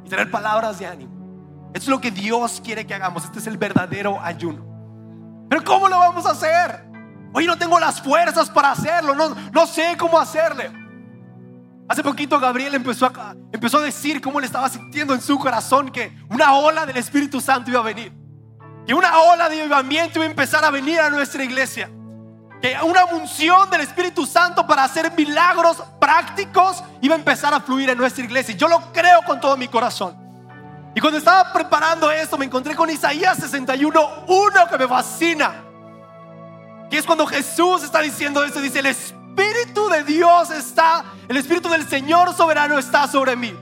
[0.04, 1.70] y traer palabras de ánimo.
[1.74, 3.24] Esto es lo que Dios quiere que hagamos.
[3.24, 5.46] Este es el verdadero ayuno.
[5.50, 6.86] Pero ¿cómo lo vamos a hacer?
[7.32, 10.79] Hoy no tengo las fuerzas para hacerlo, no, no sé cómo hacerle.
[11.90, 15.90] Hace poquito Gabriel empezó a, empezó a decir cómo le estaba sintiendo en su corazón
[15.90, 18.14] que una ola del Espíritu Santo iba a venir.
[18.86, 21.90] Que una ola de avivamiento iba a empezar a venir a nuestra iglesia.
[22.62, 27.90] Que una unción del Espíritu Santo para hacer milagros prácticos iba a empezar a fluir
[27.90, 28.54] en nuestra iglesia.
[28.56, 30.16] Yo lo creo con todo mi corazón.
[30.94, 35.64] Y cuando estaba preparando esto me encontré con Isaías 61, uno que me fascina.
[36.88, 41.38] Que es cuando Jesús está diciendo esto, dice, el Espíritu Espíritu de Dios está, el
[41.38, 43.54] Espíritu del Señor soberano está sobre mí.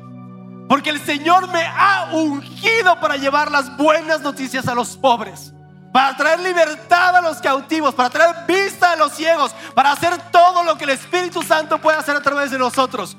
[0.68, 5.54] Porque el Señor me ha ungido para llevar las buenas noticias a los pobres.
[5.94, 10.64] Para traer libertad a los cautivos, para traer vista a los ciegos, para hacer todo
[10.64, 13.16] lo que el Espíritu Santo puede hacer a través de nosotros.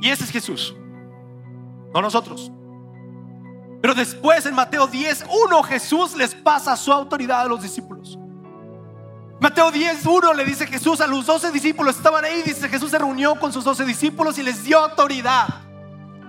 [0.00, 0.74] Y ese es Jesús,
[1.94, 2.52] no nosotros.
[3.80, 8.18] Pero después en Mateo 10, uno Jesús les pasa su autoridad a los discípulos.
[9.42, 12.98] Mateo 10, 1 le dice Jesús a los 12 discípulos, estaban ahí, dice Jesús se
[12.98, 15.48] reunió con sus 12 discípulos y les dio autoridad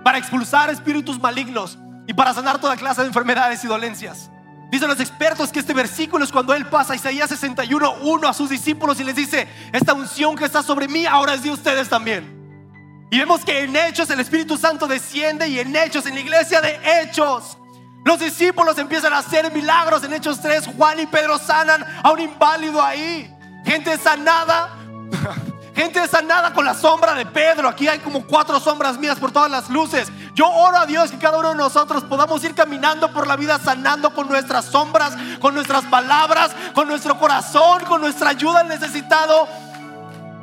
[0.02, 4.32] para expulsar espíritus malignos y para sanar toda clase de enfermedades y dolencias.
[4.72, 8.50] Dicen los expertos que este versículo es cuando él pasa Isaías 61, 1 a sus
[8.50, 13.06] discípulos y les dice, esta unción que está sobre mí ahora es de ustedes también.
[13.12, 16.60] Y vemos que en Hechos el Espíritu Santo desciende y en Hechos, en la iglesia
[16.60, 17.58] de Hechos,
[18.04, 20.04] los discípulos empiezan a hacer milagros.
[20.04, 23.34] En Hechos 3, Juan y Pedro sanan a un inválido ahí.
[23.64, 24.76] Gente sanada.
[25.74, 27.66] Gente sanada con la sombra de Pedro.
[27.66, 30.12] Aquí hay como cuatro sombras mías por todas las luces.
[30.34, 33.58] Yo oro a Dios que cada uno de nosotros podamos ir caminando por la vida
[33.58, 39.48] sanando con nuestras sombras, con nuestras palabras, con nuestro corazón, con nuestra ayuda al necesitado.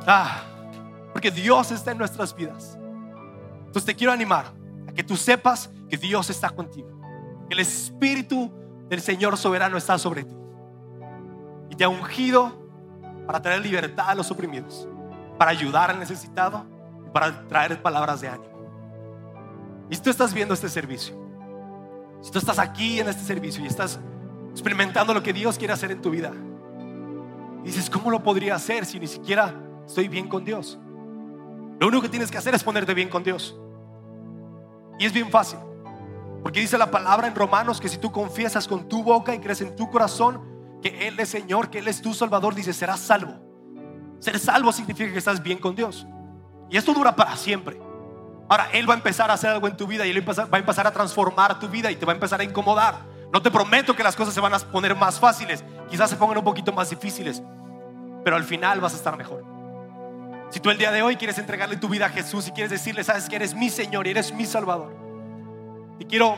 [0.06, 0.42] Ah,
[1.14, 2.78] porque Dios está en nuestras vidas.
[3.60, 4.48] Entonces te quiero animar
[4.90, 7.01] a que tú sepas que Dios está contigo
[7.52, 8.52] el Espíritu
[8.88, 10.36] del Señor soberano está sobre ti.
[11.70, 12.62] Y te ha ungido
[13.26, 14.88] para traer libertad a los oprimidos,
[15.38, 16.66] para ayudar al necesitado
[17.06, 18.52] y para traer palabras de ánimo.
[19.90, 21.16] Y si tú estás viendo este servicio,
[22.22, 24.00] si tú estás aquí en este servicio y estás
[24.52, 26.32] experimentando lo que Dios quiere hacer en tu vida,
[27.64, 29.54] y dices, ¿cómo lo podría hacer si ni siquiera
[29.86, 30.80] estoy bien con Dios?
[31.80, 33.58] Lo único que tienes que hacer es ponerte bien con Dios.
[35.00, 35.60] Y es bien fácil.
[36.44, 39.62] Porque dice la palabra en Romanos que si tú confiesas con tu boca y crees
[39.62, 40.42] en tu corazón
[40.82, 43.34] que Él es Señor, que Él es tu Salvador, dice, serás salvo.
[44.20, 46.08] Ser salvo significa que estás bien con Dios.
[46.70, 47.80] Y esto dura para siempre.
[48.50, 50.60] Ahora, Él va a empezar a hacer algo en tu vida y Él va a
[50.60, 52.96] empezar a transformar tu vida y te va a empezar a incomodar.
[53.32, 56.40] No te prometo que las cosas se van a poner más fáciles, quizás se pongan
[56.40, 57.42] un poquito más difíciles,
[58.26, 59.46] pero al final vas a estar mejor.
[60.50, 63.06] Si tú el día de hoy quieres entregarle tu vida a Jesús y quieres decirle,
[63.06, 64.94] sabes que eres mi Señor y eres mi Salvador,
[66.02, 66.36] y quiero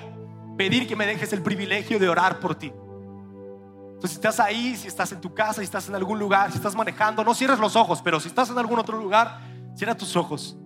[0.57, 2.67] pedir que me dejes el privilegio de orar por ti.
[2.67, 6.57] Entonces, si estás ahí, si estás en tu casa, si estás en algún lugar, si
[6.57, 9.39] estás manejando, no cierres los ojos, pero si estás en algún otro lugar,
[9.73, 10.57] cierra tus ojos.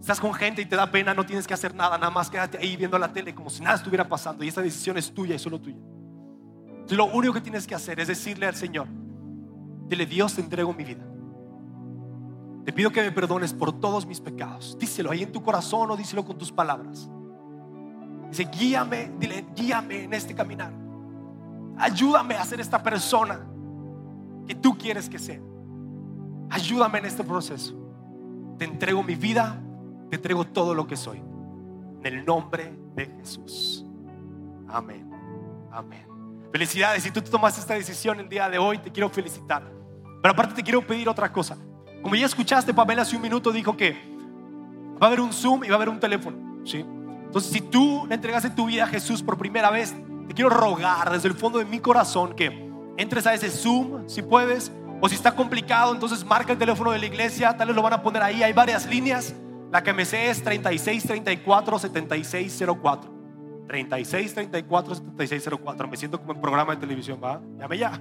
[0.00, 2.56] Estás con gente y te da pena, no tienes que hacer nada, nada más quédate
[2.56, 5.38] ahí viendo la tele como si nada estuviera pasando y esta decisión es tuya y
[5.38, 5.76] solo tuya.
[6.68, 8.88] Entonces, lo único que tienes que hacer es decirle al Señor,
[9.88, 11.04] dile, Dios, te entrego mi vida.
[12.64, 14.78] Te pido que me perdones por todos mis pecados.
[14.80, 17.10] Díselo ahí en tu corazón o díselo con tus palabras.
[18.32, 20.72] Dice, guíame, dile, guíame en este caminar.
[21.76, 23.46] ayúdame a ser esta persona
[24.46, 25.38] que tú quieres que sea.
[26.48, 27.74] Ayúdame en este proceso.
[28.56, 29.60] Te entrego mi vida,
[30.08, 31.18] te entrego todo lo que soy.
[31.18, 33.84] En el nombre de Jesús.
[34.66, 35.10] Amén.
[35.70, 36.06] Amén.
[36.50, 37.02] Felicidades.
[37.02, 39.62] Si tú tomaste esta decisión el día de hoy, te quiero felicitar.
[40.22, 41.58] Pero aparte te quiero pedir otra cosa.
[42.00, 43.92] Como ya escuchaste, Pamela hace un minuto dijo que
[44.94, 46.64] va a haber un Zoom y va a haber un teléfono.
[46.64, 46.82] ¿sí?
[47.32, 49.94] Entonces, si tú le entregaste tu vida a Jesús por primera vez,
[50.28, 54.20] te quiero rogar desde el fondo de mi corazón que entres a ese Zoom, si
[54.20, 54.70] puedes,
[55.00, 57.94] o si está complicado, entonces marca el teléfono de la iglesia, tal vez lo van
[57.94, 59.34] a poner ahí, hay varias líneas.
[59.70, 63.10] La que me sé es 36 34 76 04.
[63.66, 65.88] 36 34 76 04.
[65.88, 67.40] Me siento como en programa de televisión, ¿va?
[67.58, 67.98] Llame ya.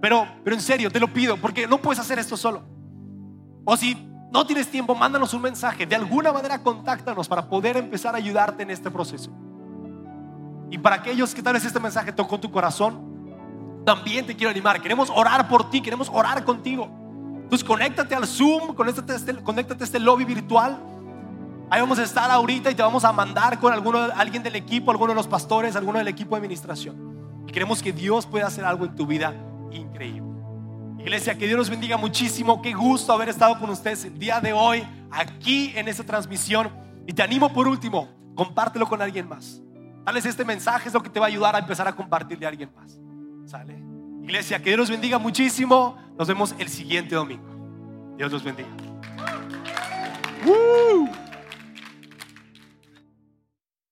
[0.00, 2.62] Pero, pero en serio, te lo pido, porque no puedes hacer esto solo.
[3.64, 5.86] O si no tienes tiempo, mándanos un mensaje.
[5.86, 9.30] De alguna manera, contáctanos para poder empezar a ayudarte en este proceso.
[10.70, 14.82] Y para aquellos que tal vez este mensaje tocó tu corazón, también te quiero animar.
[14.82, 16.90] Queremos orar por ti, queremos orar contigo.
[17.42, 20.78] Entonces, conéctate al Zoom, conéctate a este, este lobby virtual.
[21.70, 24.90] Ahí vamos a estar ahorita y te vamos a mandar con alguno, alguien del equipo,
[24.90, 27.44] alguno de los pastores, alguno del equipo de administración.
[27.46, 29.34] Y queremos que Dios pueda hacer algo en tu vida
[29.70, 30.27] increíble.
[30.98, 32.60] Iglesia, que Dios los bendiga muchísimo.
[32.60, 36.70] Qué gusto haber estado con ustedes el día de hoy, aquí en esta transmisión.
[37.06, 39.62] Y te animo por último, compártelo con alguien más.
[40.04, 42.46] Tal vez este mensaje es lo que te va a ayudar a empezar a compartirle
[42.46, 42.98] a alguien más.
[43.46, 43.78] ¿Sale?
[44.22, 45.96] Iglesia, que Dios los bendiga muchísimo.
[46.18, 48.14] Nos vemos el siguiente domingo.
[48.16, 48.68] Dios los bendiga.